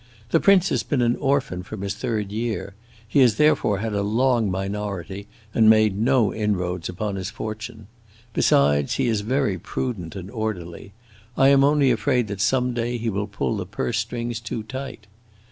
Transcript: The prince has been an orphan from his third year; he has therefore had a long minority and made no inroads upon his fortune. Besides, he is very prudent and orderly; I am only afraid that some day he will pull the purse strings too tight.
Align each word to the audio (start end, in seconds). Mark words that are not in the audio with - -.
The 0.31 0.39
prince 0.39 0.69
has 0.69 0.81
been 0.81 1.03
an 1.03 1.15
orphan 1.17 1.61
from 1.61 1.81
his 1.81 1.93
third 1.93 2.31
year; 2.31 2.73
he 3.07 3.19
has 3.19 3.35
therefore 3.35 3.77
had 3.77 3.93
a 3.93 4.01
long 4.01 4.49
minority 4.49 5.27
and 5.53 5.69
made 5.69 5.95
no 5.95 6.33
inroads 6.33 6.89
upon 6.89 7.17
his 7.17 7.29
fortune. 7.29 7.85
Besides, 8.33 8.95
he 8.95 9.05
is 9.07 9.21
very 9.21 9.59
prudent 9.59 10.15
and 10.15 10.31
orderly; 10.31 10.91
I 11.37 11.49
am 11.49 11.63
only 11.63 11.91
afraid 11.91 12.29
that 12.29 12.41
some 12.41 12.73
day 12.73 12.97
he 12.97 13.11
will 13.11 13.27
pull 13.27 13.55
the 13.55 13.65
purse 13.67 13.99
strings 13.99 14.39
too 14.39 14.63
tight. 14.63 15.05